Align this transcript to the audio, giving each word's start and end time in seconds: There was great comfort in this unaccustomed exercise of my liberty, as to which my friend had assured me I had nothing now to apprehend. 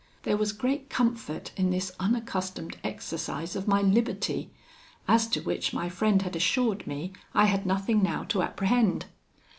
There 0.23 0.35
was 0.35 0.51
great 0.51 0.89
comfort 0.89 1.51
in 1.55 1.69
this 1.69 1.91
unaccustomed 1.99 2.75
exercise 2.83 3.55
of 3.55 3.67
my 3.67 3.83
liberty, 3.83 4.49
as 5.07 5.27
to 5.27 5.41
which 5.41 5.73
my 5.75 5.89
friend 5.89 6.23
had 6.23 6.35
assured 6.35 6.87
me 6.87 7.13
I 7.35 7.45
had 7.45 7.67
nothing 7.67 8.01
now 8.01 8.23
to 8.23 8.41
apprehend. 8.41 9.05